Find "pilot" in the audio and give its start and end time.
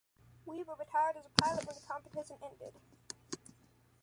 1.43-1.67